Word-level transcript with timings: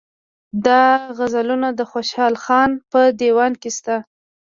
دا 0.65 0.83
غزلونه 1.17 1.67
د 1.73 1.81
خوشحال 1.91 2.33
خان 2.43 2.71
په 2.91 3.01
دېوان 3.19 3.53
کې 3.61 3.69
شته. 3.77 3.97